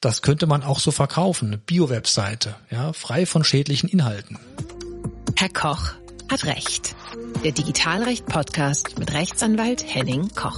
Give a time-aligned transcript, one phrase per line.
[0.00, 4.38] Das könnte man auch so verkaufen, eine Bio-Webseite, ja, frei von schädlichen Inhalten.
[5.36, 5.92] Herr Koch
[6.30, 6.96] hat Recht.
[7.44, 10.56] Der Digitalrecht-Podcast mit Rechtsanwalt Henning Koch.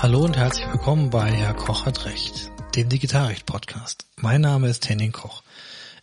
[0.00, 4.06] Hallo und herzlich willkommen bei Herr Koch hat Recht, dem Digitalrecht-Podcast.
[4.20, 5.42] Mein Name ist Henning Koch.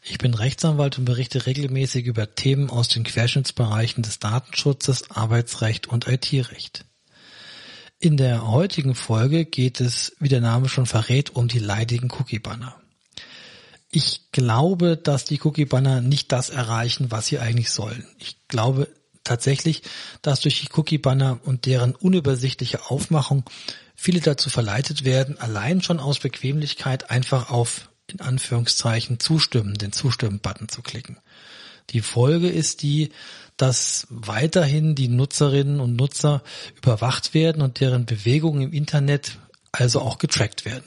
[0.04, 6.08] Ich bin Rechtsanwalt und berichte regelmäßig über Themen aus den Querschnittsbereichen des Datenschutzes, Arbeitsrecht und
[6.08, 6.86] IT-Recht.
[8.00, 12.76] In der heutigen Folge geht es, wie der Name schon verrät, um die leidigen Cookie-Banner.
[13.92, 18.08] Ich glaube, dass die Cookie-Banner nicht das erreichen, was sie eigentlich sollen.
[18.18, 18.88] Ich glaube
[19.23, 19.84] tatsächlich,
[20.23, 23.44] dass durch die Cookie-Banner und deren unübersichtliche Aufmachung
[23.95, 30.70] viele dazu verleitet werden, allein schon aus Bequemlichkeit einfach auf in Anführungszeichen zustimmen, den Zustimmen-Button
[30.70, 31.18] zu klicken.
[31.92, 33.12] Die Folge ist die,
[33.58, 36.42] dass weiterhin die Nutzerinnen und Nutzer
[36.76, 39.38] überwacht werden und deren Bewegungen im Internet
[39.72, 40.86] also auch getrackt werden.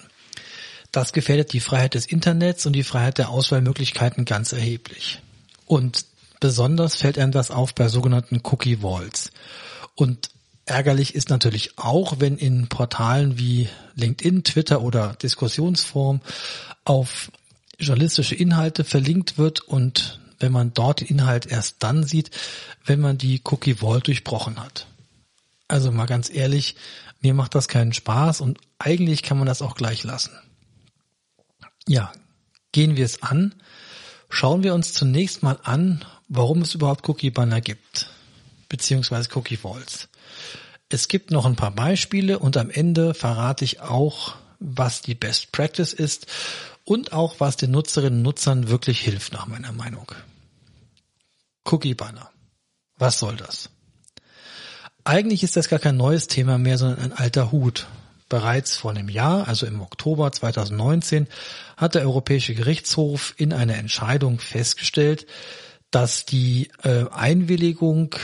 [0.92, 5.20] Das gefährdet die Freiheit des Internets und die Freiheit der Auswahlmöglichkeiten ganz erheblich.
[5.66, 6.04] Und
[6.40, 9.32] besonders fällt einem das auf bei sogenannten Cookie Walls.
[9.94, 10.30] Und
[10.66, 16.20] Ärgerlich ist natürlich auch, wenn in Portalen wie LinkedIn, Twitter oder Diskussionsforum
[16.84, 17.30] auf
[17.78, 22.30] journalistische Inhalte verlinkt wird und wenn man dort den Inhalt erst dann sieht,
[22.84, 24.86] wenn man die Cookie Wall durchbrochen hat.
[25.68, 26.76] Also mal ganz ehrlich,
[27.20, 30.32] mir macht das keinen Spaß und eigentlich kann man das auch gleich lassen.
[31.86, 32.12] Ja,
[32.72, 33.54] gehen wir es an.
[34.28, 38.10] Schauen wir uns zunächst mal an, warum es überhaupt Cookie Banner gibt,
[38.74, 40.08] beziehungsweise Cookie Walls.
[40.88, 45.52] Es gibt noch ein paar Beispiele und am Ende verrate ich auch, was die Best
[45.52, 46.26] Practice ist
[46.82, 50.10] und auch was den Nutzerinnen und Nutzern wirklich hilft nach meiner Meinung.
[51.64, 52.30] Cookie Banner.
[52.98, 53.70] Was soll das?
[55.04, 57.86] Eigentlich ist das gar kein neues Thema mehr, sondern ein alter Hut.
[58.28, 61.28] Bereits vor einem Jahr, also im Oktober 2019,
[61.76, 65.26] hat der Europäische Gerichtshof in einer Entscheidung festgestellt,
[65.92, 68.16] dass die äh, Einwilligung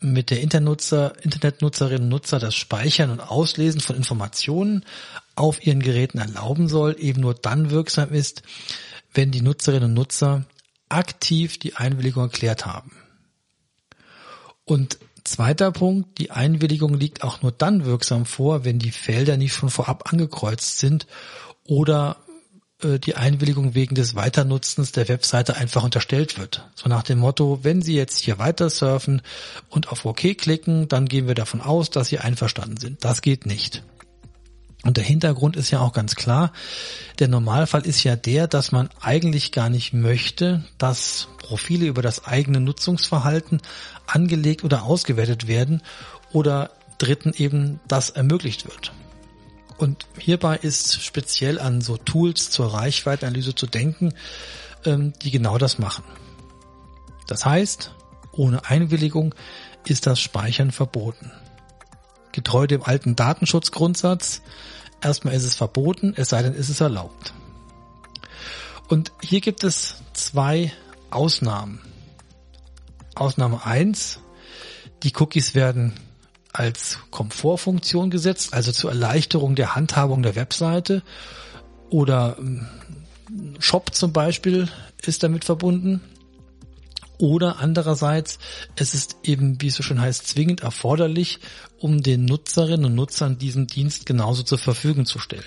[0.00, 4.84] mit der Internutzer, Internetnutzerinnen und Nutzer das Speichern und Auslesen von Informationen
[5.34, 8.42] auf ihren Geräten erlauben soll, eben nur dann wirksam ist,
[9.14, 10.44] wenn die Nutzerinnen und Nutzer
[10.88, 12.92] aktiv die Einwilligung erklärt haben.
[14.64, 19.54] Und zweiter Punkt, die Einwilligung liegt auch nur dann wirksam vor, wenn die Felder nicht
[19.54, 21.06] schon vorab angekreuzt sind
[21.64, 22.16] oder
[22.82, 26.68] die Einwilligung wegen des Weiternutzens der Webseite einfach unterstellt wird.
[26.74, 29.22] So nach dem Motto, wenn Sie jetzt hier weiter surfen
[29.70, 33.02] und auf OK klicken, dann gehen wir davon aus, dass Sie einverstanden sind.
[33.02, 33.82] Das geht nicht.
[34.84, 36.52] Und der Hintergrund ist ja auch ganz klar.
[37.18, 42.24] Der Normalfall ist ja der, dass man eigentlich gar nicht möchte, dass Profile über das
[42.24, 43.62] eigene Nutzungsverhalten
[44.06, 45.82] angelegt oder ausgewertet werden
[46.32, 48.92] oder Dritten eben das ermöglicht wird.
[49.78, 54.14] Und hierbei ist speziell an so Tools zur Reichweitenanalyse zu denken,
[54.84, 56.04] ähm, die genau das machen.
[57.26, 57.94] Das heißt,
[58.32, 59.34] ohne Einwilligung
[59.86, 61.30] ist das Speichern verboten.
[62.32, 64.42] Getreu dem alten Datenschutzgrundsatz,
[65.00, 67.34] erstmal ist es verboten, es sei denn, ist es erlaubt.
[68.88, 70.72] Und hier gibt es zwei
[71.10, 71.80] Ausnahmen.
[73.14, 74.20] Ausnahme eins:
[75.02, 75.94] die Cookies werden
[76.58, 81.02] als Komfortfunktion gesetzt, also zur Erleichterung der Handhabung der Webseite
[81.90, 82.66] oder ähm,
[83.58, 84.68] Shop zum Beispiel
[85.04, 86.00] ist damit verbunden.
[87.18, 88.38] Oder andererseits,
[88.76, 91.40] es ist eben, wie es so schön heißt, zwingend erforderlich,
[91.78, 95.44] um den Nutzerinnen und Nutzern diesen Dienst genauso zur Verfügung zu stellen.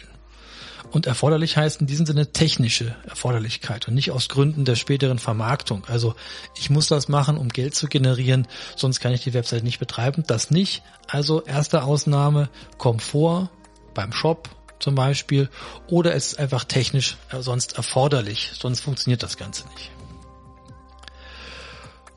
[0.92, 5.86] Und erforderlich heißt in diesem Sinne technische Erforderlichkeit und nicht aus Gründen der späteren Vermarktung.
[5.86, 6.16] Also
[6.58, 10.24] ich muss das machen, um Geld zu generieren, sonst kann ich die Website nicht betreiben.
[10.26, 10.82] Das nicht.
[11.08, 13.50] Also erste Ausnahme Komfort
[13.94, 14.50] beim Shop
[14.80, 15.50] zum Beispiel
[15.88, 19.92] oder es ist einfach technisch sonst erforderlich, sonst funktioniert das Ganze nicht.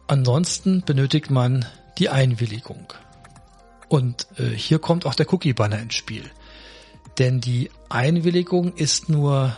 [0.07, 1.67] Ansonsten benötigt man
[1.99, 2.93] die Einwilligung.
[3.89, 6.31] Und äh, hier kommt auch der Cookie-Banner ins Spiel.
[7.19, 9.57] Denn die Einwilligung ist nur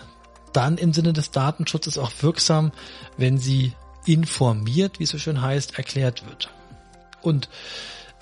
[0.53, 2.73] dann im Sinne des Datenschutzes auch wirksam,
[3.17, 3.73] wenn sie
[4.06, 6.51] informiert, wie es so schön heißt, erklärt wird.
[7.23, 7.49] Und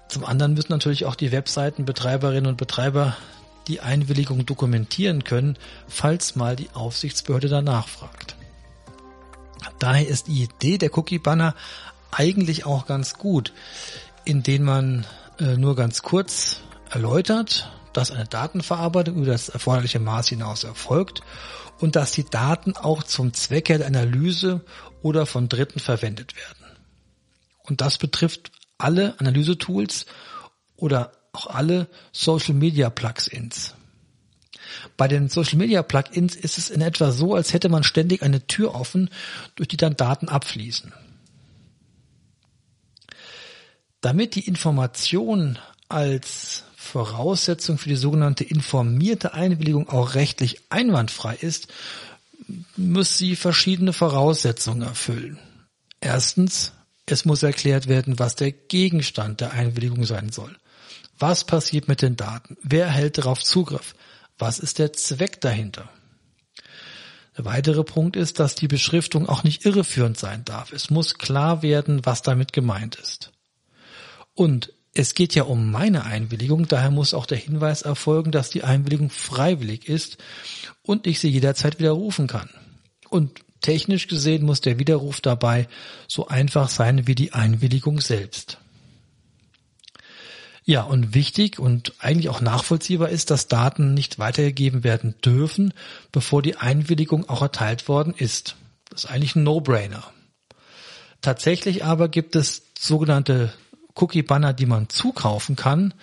[0.08, 3.16] zum anderen müssen natürlich auch die Webseitenbetreiberinnen und Betreiber
[3.68, 5.56] die Einwilligung dokumentieren können,
[5.88, 8.36] falls mal die Aufsichtsbehörde danach fragt.
[9.78, 11.54] Daher ist die Idee der Cookie-Banner
[12.10, 13.52] eigentlich auch ganz gut,
[14.24, 15.06] indem man
[15.38, 21.22] äh, nur ganz kurz erläutert, dass eine Datenverarbeitung über das erforderliche Maß hinaus erfolgt
[21.78, 24.64] und dass die Daten auch zum Zwecke der Analyse
[25.02, 26.76] oder von Dritten verwendet werden.
[27.64, 30.06] Und das betrifft alle Analysetools
[30.76, 33.74] oder auch alle Social Media Plugins.
[34.96, 38.46] Bei den Social Media Plugins ist es in etwa so, als hätte man ständig eine
[38.46, 39.10] Tür offen,
[39.54, 40.92] durch die dann Daten abfließen.
[44.00, 45.58] Damit die Information
[45.88, 51.68] als Voraussetzung für die sogenannte informierte Einwilligung auch rechtlich einwandfrei ist,
[52.76, 55.38] muss sie verschiedene Voraussetzungen erfüllen.
[56.02, 56.72] Erstens,
[57.06, 60.54] es muss erklärt werden, was der Gegenstand der Einwilligung sein soll.
[61.18, 62.58] Was passiert mit den Daten?
[62.62, 63.94] Wer hält darauf Zugriff?
[64.36, 65.88] Was ist der Zweck dahinter?
[67.38, 70.72] Der weitere Punkt ist, dass die Beschriftung auch nicht irreführend sein darf.
[70.74, 73.32] Es muss klar werden, was damit gemeint ist.
[74.34, 78.62] Und es geht ja um meine Einwilligung, daher muss auch der Hinweis erfolgen, dass die
[78.62, 80.18] Einwilligung freiwillig ist
[80.82, 82.50] und ich sie jederzeit widerrufen kann.
[83.08, 85.68] Und technisch gesehen muss der Widerruf dabei
[86.08, 88.58] so einfach sein wie die Einwilligung selbst.
[90.64, 95.74] Ja, und wichtig und eigentlich auch nachvollziehbar ist, dass Daten nicht weitergegeben werden dürfen,
[96.12, 98.56] bevor die Einwilligung auch erteilt worden ist.
[98.90, 100.04] Das ist eigentlich ein No-Brainer.
[101.20, 103.52] Tatsächlich aber gibt es sogenannte
[103.94, 105.94] Cookie-Banner, die man zukaufen kann.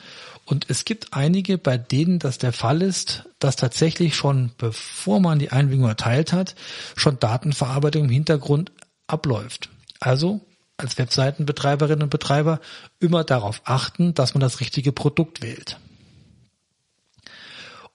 [0.45, 5.39] Und es gibt einige, bei denen das der Fall ist, dass tatsächlich schon bevor man
[5.39, 6.55] die Einwilligung erteilt hat,
[6.95, 8.71] schon Datenverarbeitung im Hintergrund
[9.07, 9.69] abläuft.
[9.99, 10.41] Also
[10.77, 12.59] als Webseitenbetreiberinnen und Betreiber
[12.99, 15.77] immer darauf achten, dass man das richtige Produkt wählt.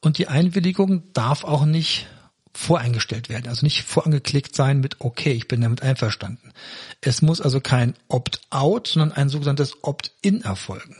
[0.00, 2.06] Und die Einwilligung darf auch nicht
[2.54, 6.52] voreingestellt werden, also nicht vorangeklickt sein mit okay, ich bin damit einverstanden.
[7.00, 10.96] Es muss also kein Opt-out, sondern ein sogenanntes Opt-in erfolgen.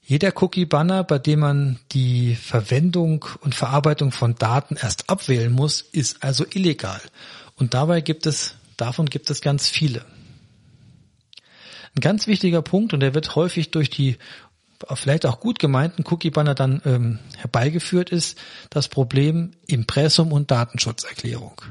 [0.00, 6.22] Jeder Cookie-Banner, bei dem man die Verwendung und Verarbeitung von Daten erst abwählen muss, ist
[6.22, 7.00] also illegal.
[7.56, 10.04] Und dabei gibt es Davon gibt es ganz viele.
[11.96, 14.16] Ein ganz wichtiger Punkt, und der wird häufig durch die
[14.94, 18.38] vielleicht auch gut gemeinten Cookie-Banner dann ähm, herbeigeführt, ist
[18.70, 21.62] das Problem Impressum und Datenschutzerklärung.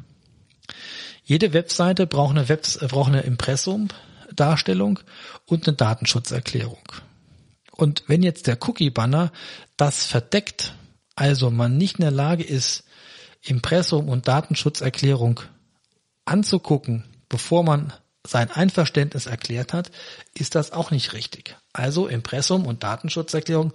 [1.23, 4.99] Jede Webseite braucht eine, Webs äh, braucht eine Impressum-Darstellung
[5.45, 6.83] und eine Datenschutzerklärung.
[7.71, 9.31] Und wenn jetzt der Cookie-Banner
[9.77, 10.75] das verdeckt,
[11.15, 12.83] also man nicht in der Lage ist,
[13.41, 15.41] Impressum und Datenschutzerklärung
[16.25, 17.93] anzugucken, bevor man
[18.25, 19.91] sein Einverständnis erklärt hat,
[20.33, 21.55] ist das auch nicht richtig.
[21.73, 23.73] Also Impressum und Datenschutzerklärung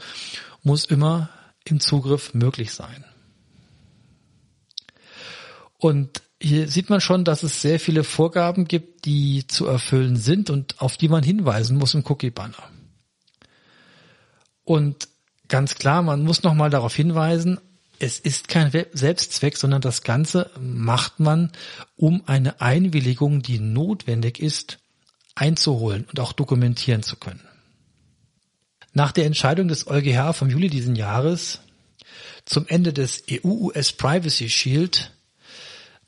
[0.62, 1.28] muss immer
[1.64, 3.04] im Zugriff möglich sein.
[5.76, 10.50] Und hier sieht man schon, dass es sehr viele Vorgaben gibt, die zu erfüllen sind
[10.50, 12.70] und auf die man hinweisen muss im Cookie-Banner.
[14.64, 15.08] Und
[15.48, 17.58] ganz klar, man muss nochmal darauf hinweisen,
[17.98, 21.50] es ist kein Selbstzweck, sondern das Ganze macht man,
[21.96, 24.78] um eine Einwilligung, die notwendig ist,
[25.34, 27.42] einzuholen und auch dokumentieren zu können.
[28.92, 31.60] Nach der Entscheidung des EuGH vom Juli diesen Jahres
[32.44, 35.12] zum Ende des EU-US Privacy Shield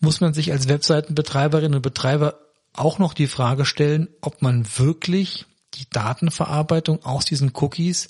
[0.01, 2.41] muss man sich als Webseitenbetreiberin und Betreiber
[2.73, 5.45] auch noch die Frage stellen, ob man wirklich
[5.75, 8.09] die Datenverarbeitung aus diesen Cookies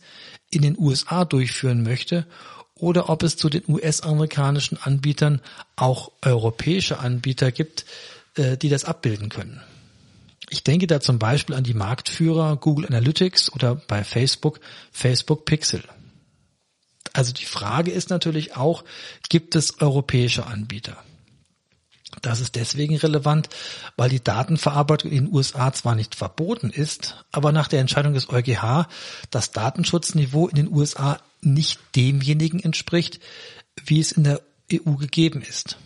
[0.50, 2.26] in den USA durchführen möchte
[2.80, 5.40] oder ob es zu den US-amerikanischen Anbietern
[5.76, 7.84] auch europäische Anbieter gibt,
[8.36, 9.60] äh, die das abbilden können.
[10.48, 14.60] Ich denke da zum Beispiel an die Marktführer Google Analytics oder bei Facebook
[14.90, 15.82] Facebook Pixel.
[17.12, 18.84] Also die Frage ist natürlich auch,
[19.28, 20.96] gibt es europäische Anbieter?
[22.22, 23.48] Das ist deswegen relevant,
[23.96, 28.28] weil die Datenverarbeitung in den USA zwar nicht verboten ist, aber nach der Entscheidung des
[28.28, 28.86] EuGH
[29.30, 33.20] das Datenschutzniveau in den USA nicht demjenigen entspricht,
[33.84, 35.78] wie es in der EU gegeben ist.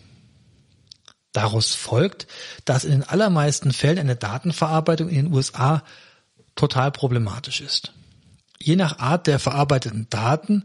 [1.31, 2.27] Daraus folgt,
[2.63, 5.83] dass in den allermeisten Fällen eine Datenverarbeitung in den USA
[6.55, 7.93] total problematisch ist.
[8.59, 10.63] Je nach Art der verarbeiteten Daten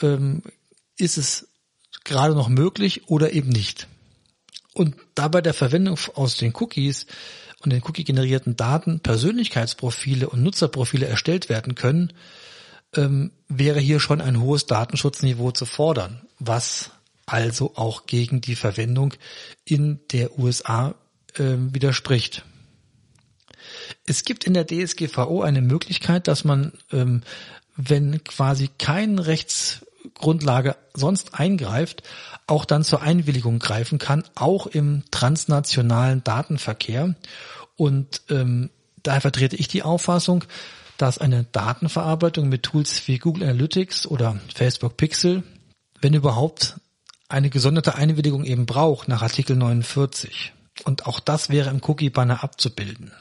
[0.00, 0.42] ähm,
[0.96, 1.48] ist es
[2.04, 3.86] gerade noch möglich oder eben nicht.
[4.74, 7.06] Und dabei der Verwendung aus den Cookies
[7.60, 12.12] und den Cookie-generierten Daten Persönlichkeitsprofile und Nutzerprofile erstellt werden können,
[12.94, 16.90] ähm, wäre hier schon ein hohes Datenschutzniveau zu fordern, was
[17.26, 19.14] also auch gegen die Verwendung
[19.64, 20.94] in der USA
[21.34, 22.44] äh, widerspricht.
[24.06, 27.22] Es gibt in der DSGVO eine Möglichkeit, dass man, ähm,
[27.76, 29.26] wenn quasi keine
[30.02, 32.02] Rechtsgrundlage sonst eingreift,
[32.46, 37.14] auch dann zur Einwilligung greifen kann, auch im transnationalen Datenverkehr.
[37.76, 38.70] Und ähm,
[39.02, 40.44] daher vertrete ich die Auffassung,
[40.98, 45.42] dass eine Datenverarbeitung mit Tools wie Google Analytics oder Facebook Pixel,
[46.00, 46.76] wenn überhaupt,
[47.28, 50.52] eine gesonderte Einwilligung eben braucht nach Artikel 49.
[50.84, 53.12] Und auch das wäre im Cookie-Banner abzubilden.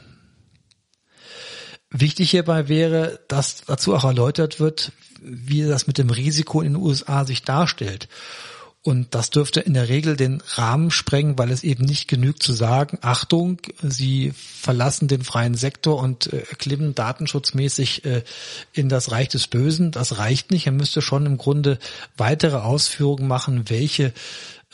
[1.91, 6.81] Wichtig hierbei wäre, dass dazu auch erläutert wird, wie das mit dem Risiko in den
[6.81, 8.07] USA sich darstellt.
[8.83, 12.53] Und das dürfte in der Regel den Rahmen sprengen, weil es eben nicht genügt zu
[12.53, 18.23] sagen, Achtung, Sie verlassen den freien Sektor und äh, klimmen datenschutzmäßig äh,
[18.73, 19.91] in das Reich des Bösen.
[19.91, 20.65] Das reicht nicht.
[20.65, 21.77] Er müsste schon im Grunde
[22.17, 24.13] weitere Ausführungen machen, welche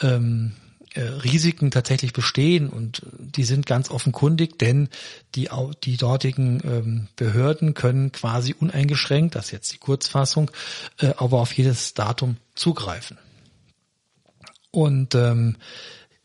[0.01, 0.66] ähm, äh,
[1.01, 4.89] Risiken tatsächlich bestehen und die sind ganz offenkundig, denn
[5.35, 5.49] die,
[5.83, 10.51] die dortigen ähm, Behörden können quasi uneingeschränkt, das ist jetzt die Kurzfassung,
[10.99, 13.17] äh, aber auf jedes Datum zugreifen.
[14.71, 15.57] Und ähm,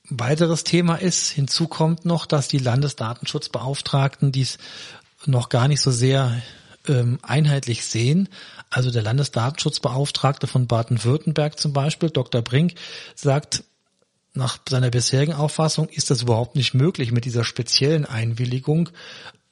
[0.08, 4.58] weiteres Thema ist, hinzu kommt noch, dass die Landesdatenschutzbeauftragten dies
[5.26, 6.42] noch gar nicht so sehr
[6.88, 8.28] ähm, einheitlich sehen.
[8.70, 12.42] Also der Landesdatenschutzbeauftragte von Baden-Württemberg zum Beispiel, Dr.
[12.42, 12.74] Brink,
[13.14, 13.64] sagt,
[14.34, 18.88] nach seiner bisherigen Auffassung ist das überhaupt nicht möglich mit dieser speziellen Einwilligung,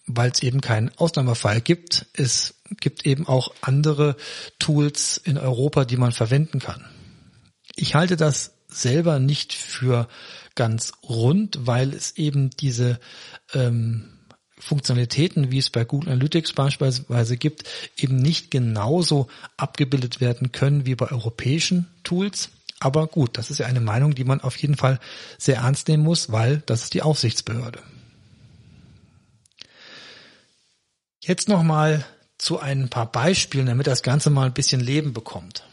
[0.06, 2.06] weil es eben keinen Ausnahmefall gibt.
[2.14, 4.16] Es gibt eben auch andere
[4.58, 6.84] Tools in Europa, die man verwenden kann.
[7.76, 10.08] Ich halte das selber nicht für
[10.54, 13.00] ganz rund, weil es eben diese
[13.52, 14.20] ähm,
[14.58, 17.64] Funktionalitäten, wie es bei Google Analytics beispielsweise gibt,
[17.96, 22.50] eben nicht genauso abgebildet werden können wie bei europäischen Tools.
[22.80, 24.98] Aber gut, das ist ja eine Meinung, die man auf jeden Fall
[25.38, 27.82] sehr ernst nehmen muss, weil das ist die Aufsichtsbehörde.
[31.20, 32.06] Jetzt nochmal
[32.38, 35.64] zu ein paar Beispielen, damit das Ganze mal ein bisschen Leben bekommt.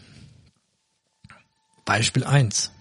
[1.86, 2.72] Beispiel 1.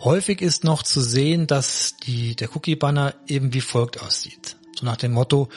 [0.00, 4.56] Häufig ist noch zu sehen, dass die, der Cookie-Banner eben wie folgt aussieht.
[4.74, 5.50] So nach dem Motto,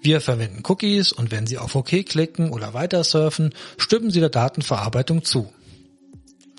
[0.00, 4.30] wir verwenden Cookies und wenn Sie auf OK klicken oder weiter surfen, stimmen Sie der
[4.30, 5.52] Datenverarbeitung zu.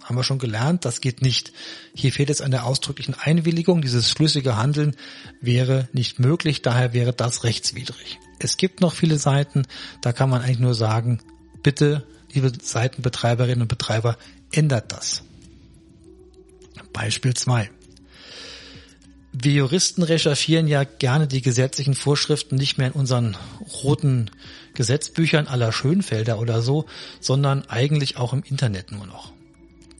[0.03, 1.53] Haben wir schon gelernt, das geht nicht.
[1.95, 3.81] Hier fehlt es an der ausdrücklichen Einwilligung.
[3.81, 4.95] Dieses schlüssige Handeln
[5.39, 8.19] wäre nicht möglich, daher wäre das rechtswidrig.
[8.39, 9.65] Es gibt noch viele Seiten,
[10.01, 11.19] da kann man eigentlich nur sagen,
[11.63, 14.17] bitte, liebe Seitenbetreiberinnen und Betreiber,
[14.51, 15.23] ändert das.
[16.91, 17.69] Beispiel 2.
[19.35, 23.35] Wir Juristen recherchieren ja gerne die gesetzlichen Vorschriften nicht mehr in unseren
[23.83, 24.29] roten
[24.75, 26.85] Gesetzbüchern aller Schönfelder oder so,
[27.19, 29.32] sondern eigentlich auch im Internet nur noch.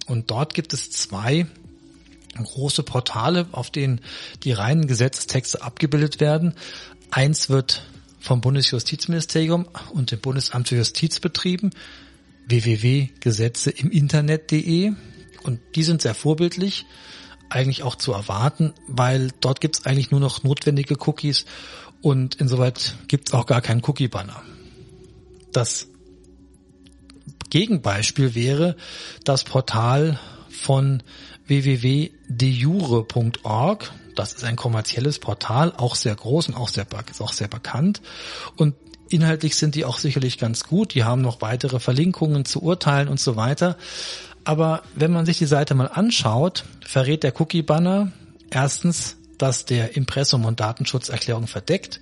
[0.05, 1.47] Und dort gibt es zwei
[2.41, 4.01] große Portale, auf denen
[4.43, 6.55] die reinen Gesetzestexte abgebildet werden.
[7.11, 7.83] Eins wird
[8.19, 11.69] vom Bundesjustizministerium und dem Bundesamt für Justiz betrieben,
[12.47, 14.93] www.gesetzeimiinternet.de.
[15.43, 16.87] Und die sind sehr vorbildlich,
[17.49, 21.45] eigentlich auch zu erwarten, weil dort gibt es eigentlich nur noch notwendige Cookies
[22.01, 24.41] und insoweit gibt es auch gar keinen Cookie-Banner.
[25.51, 25.87] Das
[27.53, 28.75] Gegenbeispiel wäre
[29.23, 30.19] das Portal
[30.49, 31.03] von
[31.45, 33.91] www.dejure.org.
[34.15, 36.87] Das ist ein kommerzielles Portal, auch sehr groß und auch sehr,
[37.19, 38.01] auch sehr bekannt.
[38.55, 38.73] Und
[39.07, 40.95] inhaltlich sind die auch sicherlich ganz gut.
[40.95, 43.77] Die haben noch weitere Verlinkungen zu Urteilen und so weiter.
[44.45, 48.11] Aber wenn man sich die Seite mal anschaut, verrät der Cookie-Banner
[48.49, 52.01] erstens, dass der Impressum- und Datenschutzerklärung verdeckt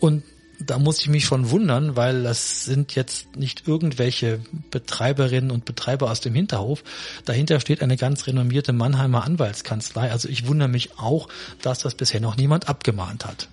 [0.00, 0.22] und
[0.58, 6.10] da muss ich mich schon wundern, weil das sind jetzt nicht irgendwelche Betreiberinnen und Betreiber
[6.10, 6.82] aus dem Hinterhof.
[7.24, 10.10] Dahinter steht eine ganz renommierte Mannheimer Anwaltskanzlei.
[10.10, 11.28] Also ich wundere mich auch,
[11.62, 13.48] dass das bisher noch niemand abgemahnt hat.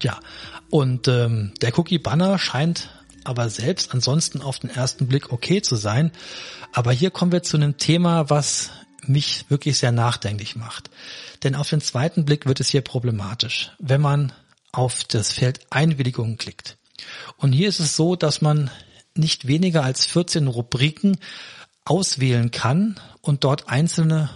[0.00, 0.18] Ja,
[0.70, 2.90] und ähm, der Cookie-Banner scheint
[3.24, 6.10] aber selbst ansonsten auf den ersten Blick okay zu sein.
[6.72, 8.70] Aber hier kommen wir zu einem Thema, was
[9.06, 10.90] mich wirklich sehr nachdenklich macht.
[11.42, 14.32] Denn auf den zweiten Blick wird es hier problematisch, wenn man
[14.72, 16.78] auf das Feld Einwilligung klickt.
[17.36, 18.70] Und hier ist es so, dass man
[19.14, 21.18] nicht weniger als 14 Rubriken
[21.84, 24.30] auswählen kann und dort einzelne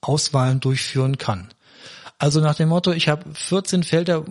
[0.00, 1.52] Auswahlen durchführen kann.
[2.18, 4.24] Also nach dem Motto, ich habe 14 Felder,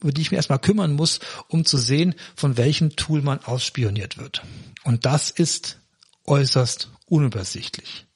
[0.00, 4.18] über die ich mir erstmal kümmern muss, um zu sehen, von welchem Tool man ausspioniert
[4.18, 4.42] wird.
[4.84, 5.78] Und das ist
[6.26, 8.06] äußerst unübersichtlich.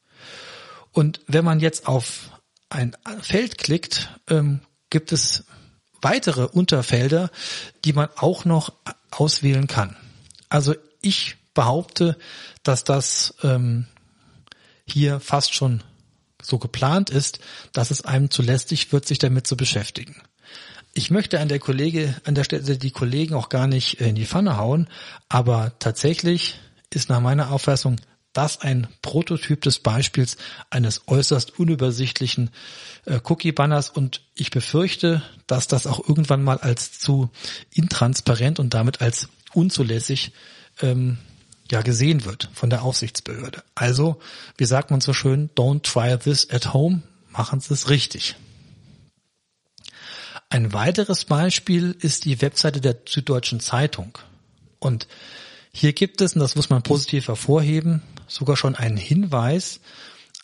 [0.93, 2.31] Und wenn man jetzt auf
[2.69, 5.45] ein Feld klickt, ähm, gibt es
[6.03, 7.31] weitere Unterfelder,
[7.85, 8.73] die man auch noch
[9.11, 9.97] auswählen kann.
[10.49, 12.19] Also ich behaupte,
[12.63, 13.87] dass das ähm,
[14.87, 15.83] hier fast schon
[16.43, 17.39] so geplant ist,
[17.73, 20.23] dass es einem zu lästig wird, sich damit zu beschäftigen.
[20.95, 24.27] Ich möchte an der Kollege, an der Stelle die Kollegen auch gar nicht in die
[24.27, 24.89] Pfanne hauen,
[25.29, 27.97] aber tatsächlich ist nach meiner Auffassung
[28.33, 30.37] das ein Prototyp des Beispiels
[30.71, 32.51] eines äußerst unübersichtlichen
[33.05, 37.31] äh, Cookie-Banners und ich befürchte, dass das auch irgendwann mal als zu
[37.73, 40.33] intransparent und damit als unzulässig
[40.81, 41.19] ähm,
[41.71, 43.62] ja gesehen wird von der Aufsichtsbehörde.
[43.75, 44.21] Also,
[44.57, 48.37] wie sagt man so schön, don't try this at home, machen Sie es richtig.
[50.49, 54.19] Ein weiteres Beispiel ist die Webseite der Süddeutschen Zeitung.
[54.79, 55.07] Und
[55.73, 58.03] hier gibt es, und das muss man positiv hervorheben,
[58.35, 59.81] sogar schon einen Hinweis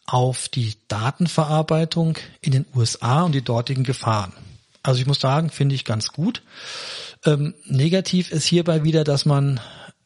[0.06, 4.32] auf die Datenverarbeitung in den USA und die dortigen Gefahren.
[4.82, 6.42] Also ich muss sagen, finde ich ganz gut.
[7.24, 9.60] Ähm, negativ ist hierbei wieder, dass man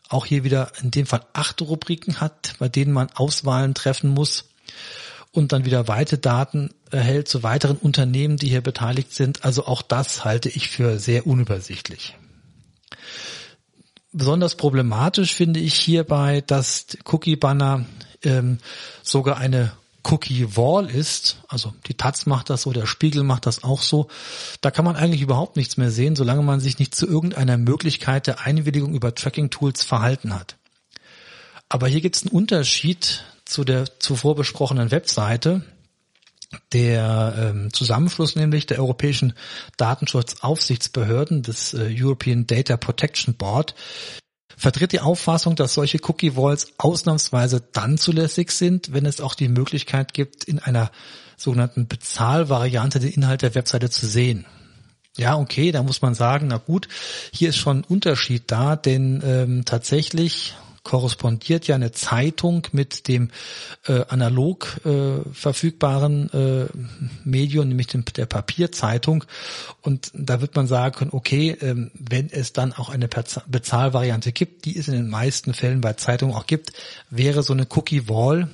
[0.09, 4.45] auch hier wieder in dem Fall acht Rubriken hat, bei denen man Auswahlen treffen muss
[5.31, 9.45] und dann wieder weite Daten erhält zu weiteren Unternehmen, die hier beteiligt sind.
[9.45, 12.15] Also auch das halte ich für sehr unübersichtlich.
[14.13, 17.87] Besonders problematisch finde ich hierbei, dass Cookie Banner
[18.23, 18.59] ähm,
[19.03, 19.73] sogar eine
[20.05, 24.09] Cookie Wall ist, also die Taz macht das so, der Spiegel macht das auch so,
[24.61, 28.27] da kann man eigentlich überhaupt nichts mehr sehen, solange man sich nicht zu irgendeiner Möglichkeit
[28.27, 30.57] der Einwilligung über Tracking Tools verhalten hat.
[31.69, 35.63] Aber hier gibt es einen Unterschied zu der zuvor besprochenen Webseite.
[36.73, 39.35] Der ähm, Zusammenschluss nämlich der europäischen
[39.77, 43.75] Datenschutzaufsichtsbehörden des äh, European Data Protection Board
[44.57, 49.49] vertritt die Auffassung, dass solche Cookie Walls ausnahmsweise dann zulässig sind, wenn es auch die
[49.49, 50.91] Möglichkeit gibt, in einer
[51.37, 54.47] sogenannten Bezahlvariante den Inhalt der Webseite zu sehen.
[55.17, 56.89] Ja, okay, da muss man sagen, na gut,
[57.33, 63.31] hier ist schon ein Unterschied da, denn ähm, tatsächlich korrespondiert ja eine Zeitung mit dem
[63.87, 66.67] äh, analog äh, verfügbaren äh,
[67.25, 69.25] Medium, nämlich dem, der Papierzeitung.
[69.81, 74.77] Und da wird man sagen okay, ähm, wenn es dann auch eine Bezahlvariante gibt, die
[74.77, 76.73] es in den meisten Fällen bei Zeitungen auch gibt,
[77.11, 78.49] wäre so eine Cookie Wall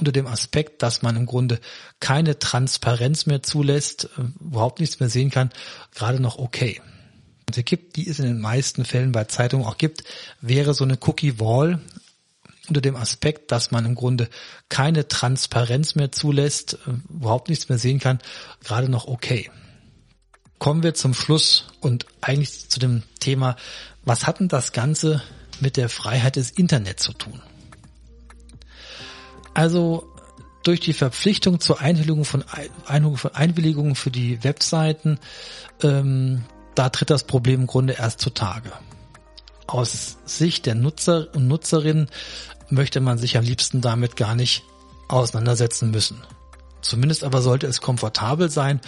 [0.00, 1.60] unter dem Aspekt, dass man im Grunde
[2.00, 5.50] keine Transparenz mehr zulässt, äh, überhaupt nichts mehr sehen kann,
[5.94, 6.80] gerade noch okay
[7.46, 10.04] gibt, die es in den meisten Fällen bei Zeitungen auch gibt,
[10.40, 11.80] wäre so eine Cookie Wall
[12.68, 14.28] unter dem Aspekt, dass man im Grunde
[14.68, 18.20] keine Transparenz mehr zulässt, äh, überhaupt nichts mehr sehen kann,
[18.62, 19.50] gerade noch okay.
[20.58, 23.56] Kommen wir zum Schluss und eigentlich zu dem Thema,
[24.02, 25.22] was hat denn das Ganze
[25.60, 27.42] mit der Freiheit des Internets zu tun?
[29.52, 30.10] Also
[30.62, 32.44] durch die Verpflichtung zur Einwilligung von,
[32.86, 35.18] Einwilligungen für die Webseiten
[35.82, 38.72] ähm, da tritt das Problem im Grunde erst zutage.
[39.66, 42.08] Aus Sicht der Nutzer und Nutzerinnen
[42.68, 44.64] möchte man sich am liebsten damit gar nicht
[45.08, 46.22] auseinandersetzen müssen.
[46.82, 48.80] Zumindest aber sollte es komfortabel sein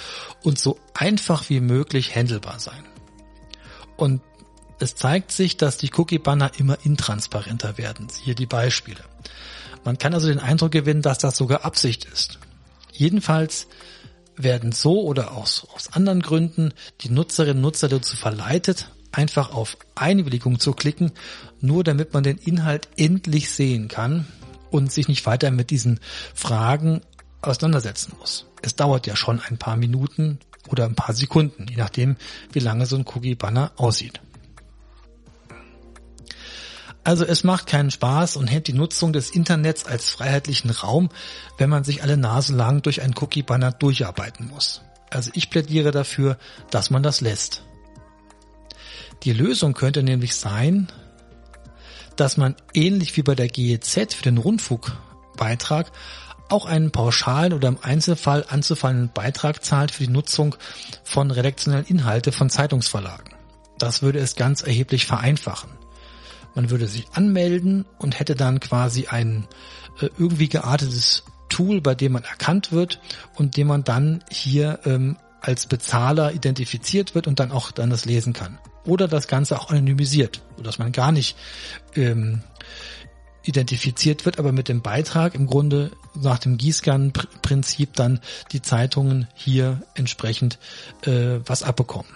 [0.43, 2.85] und so einfach wie möglich handelbar sein.
[3.97, 4.21] Und
[4.79, 8.09] es zeigt sich, dass die Cookie-Banner immer intransparenter werden.
[8.23, 9.01] Hier die Beispiele.
[9.85, 12.39] Man kann also den Eindruck gewinnen, dass das sogar Absicht ist.
[12.93, 13.67] Jedenfalls
[14.37, 19.77] werden so oder aus, aus anderen Gründen die Nutzerinnen und Nutzer dazu verleitet, einfach auf
[19.95, 21.13] Einwilligung zu klicken,
[21.61, 24.27] nur damit man den Inhalt endlich sehen kann
[24.71, 26.01] und sich nicht weiter mit diesen
[26.35, 27.01] Fragen
[27.41, 28.47] auseinandersetzen muss.
[28.63, 32.17] Es dauert ja schon ein paar Minuten oder ein paar Sekunden, je nachdem,
[32.53, 34.21] wie lange so ein Cookie-Banner aussieht.
[37.07, 41.09] Also es macht keinen Spaß und hält die Nutzung des Internets als freiheitlichen Raum,
[41.57, 44.83] wenn man sich alle Nase lang durch ein Cookie-Banner durcharbeiten muss.
[45.09, 46.37] Also ich plädiere dafür,
[46.73, 47.63] dass man das lässt.
[49.23, 50.89] Die Lösung könnte nämlich sein,
[52.17, 55.93] dass man ähnlich wie bei der GEZ für den Rundfunkbeitrag
[56.49, 60.57] auch einen pauschalen oder im Einzelfall anzufallenden Beitrag zahlt für die Nutzung
[61.05, 63.33] von redaktionellen Inhalte von Zeitungsverlagen.
[63.79, 65.71] Das würde es ganz erheblich vereinfachen.
[66.57, 69.47] Man würde sich anmelden und hätte dann quasi ein
[70.01, 73.01] äh, irgendwie geartetes Tool, bei dem man erkannt wird
[73.37, 78.05] und dem man dann hier ähm, als Bezahler identifiziert wird und dann auch dann das
[78.05, 78.59] lesen kann.
[78.85, 81.37] Oder das Ganze auch anonymisiert, sodass man gar nicht
[81.95, 82.43] ähm,
[83.45, 88.21] identifiziert wird, aber mit dem Beitrag im Grunde nach dem Gießkannenprinzip dann
[88.53, 90.59] die Zeitungen hier entsprechend
[91.03, 92.11] äh, was abbekommen.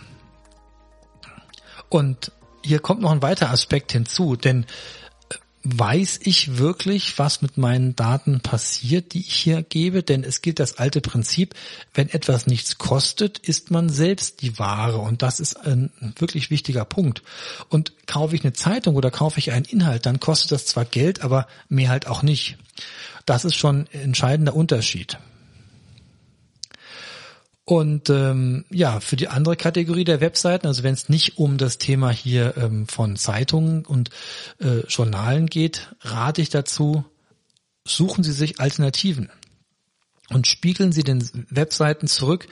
[1.89, 2.33] Und
[2.65, 7.97] hier kommt noch ein weiterer Aspekt hinzu, denn äh, weiß ich wirklich, was mit meinen
[7.97, 10.03] Daten passiert, die ich hier gebe?
[10.03, 11.55] Denn es gilt das alte Prinzip,
[11.95, 14.99] wenn etwas nichts kostet, ist man selbst die Ware.
[14.99, 17.23] Und das ist ein wirklich wichtiger Punkt.
[17.69, 21.23] Und kaufe ich eine Zeitung oder kaufe ich einen Inhalt, dann kostet das zwar Geld,
[21.23, 22.57] aber mehr halt auch nicht.
[23.27, 25.19] Das ist schon ein entscheidender Unterschied.
[27.71, 31.79] Und ähm, ja, für die andere Kategorie der Webseiten, also wenn es nicht um das
[31.79, 34.11] Thema hier ähm, von Zeitungen und
[34.59, 37.05] äh, Journalen geht, rate ich dazu,
[37.85, 39.31] suchen Sie sich Alternativen
[40.31, 42.49] und spiegeln Sie den Webseiten zurück,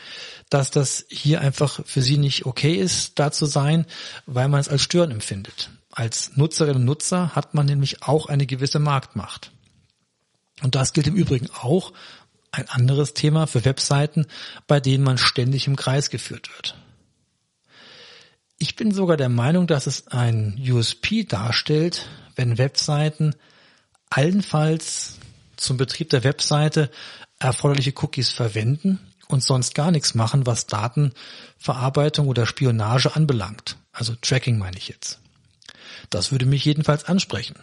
[0.51, 3.87] dass das hier einfach für Sie nicht okay ist, da zu sein,
[4.27, 5.71] weil man es als Stören empfindet.
[5.91, 9.51] Als Nutzerinnen und Nutzer hat man nämlich auch eine gewisse Marktmacht.
[10.63, 11.93] Und das gilt im Übrigen auch
[12.53, 14.27] ein anderes Thema für Webseiten,
[14.67, 16.77] bei denen man ständig im Kreis geführt wird.
[18.59, 23.35] Ich bin sogar der Meinung, dass es ein USP darstellt, wenn Webseiten
[24.11, 25.19] allenfalls
[25.57, 26.91] zum Betrieb der Webseite
[27.39, 33.77] erforderliche Cookies verwenden und sonst gar nichts machen, was Datenverarbeitung oder Spionage anbelangt.
[33.93, 35.21] Also Tracking meine ich jetzt.
[36.11, 37.57] Das würde mich jedenfalls ansprechen.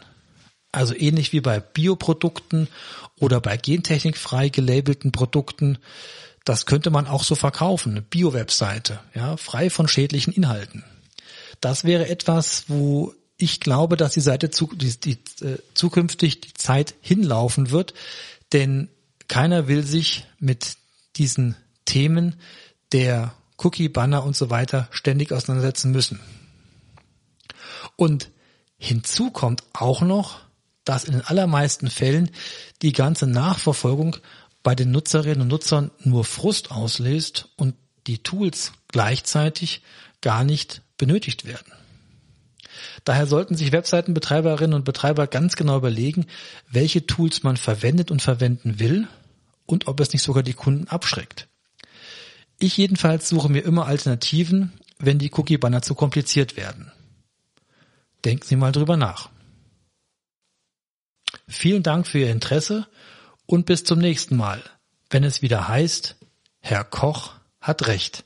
[0.75, 2.67] Also ähnlich wie bei Bioprodukten
[3.19, 5.77] oder bei gentechnikfrei gelabelten Produkten.
[6.43, 7.93] Das könnte man auch so verkaufen.
[7.93, 10.83] Eine Bio-Webseite, ja, frei von schädlichen Inhalten.
[11.61, 16.53] Das wäre etwas, wo ich glaube, dass die Seite zu, die, die, äh, zukünftig die
[16.53, 17.93] Zeit hinlaufen wird,
[18.53, 18.89] denn
[19.27, 20.77] keiner will sich mit
[21.15, 22.35] diesen Themen
[22.91, 26.19] der Cookie, Banner und so weiter ständig auseinandersetzen müssen.
[27.95, 28.29] Und
[28.77, 30.45] hinzu kommt auch noch,
[30.85, 32.31] dass in den allermeisten Fällen
[32.81, 34.17] die ganze Nachverfolgung
[34.63, 37.75] bei den Nutzerinnen und Nutzern nur Frust auslöst und
[38.07, 39.81] die Tools gleichzeitig
[40.21, 41.71] gar nicht benötigt werden.
[43.03, 46.25] Daher sollten sich Webseitenbetreiberinnen und Betreiber ganz genau überlegen,
[46.69, 49.07] welche Tools man verwendet und verwenden will
[49.65, 51.47] und ob es nicht sogar die Kunden abschreckt.
[52.59, 56.91] Ich jedenfalls suche mir immer Alternativen, wenn die Cookie-Banner zu kompliziert werden.
[58.23, 59.29] Denken Sie mal drüber nach.
[61.47, 62.87] Vielen Dank für Ihr Interesse
[63.45, 64.61] und bis zum nächsten Mal,
[65.09, 66.15] wenn es wieder heißt,
[66.59, 68.25] Herr Koch hat Recht.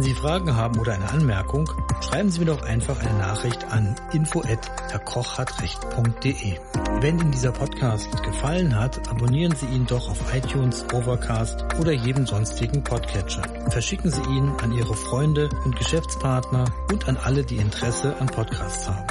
[0.00, 3.94] Wenn Sie Fragen haben oder eine Anmerkung, schreiben Sie mir doch einfach eine Nachricht an
[4.14, 6.58] info@herrkochhatrecht.de.
[7.02, 12.26] Wenn Ihnen dieser Podcast gefallen hat, abonnieren Sie ihn doch auf iTunes, Overcast oder jedem
[12.26, 13.42] sonstigen Podcatcher.
[13.68, 18.88] Verschicken Sie ihn an Ihre Freunde und Geschäftspartner und an alle, die Interesse an Podcasts
[18.88, 19.04] haben.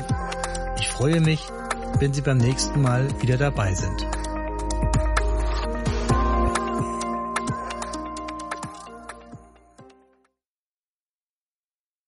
[0.80, 1.44] Ich freue mich,
[2.00, 4.08] wenn Sie beim nächsten Mal wieder dabei sind.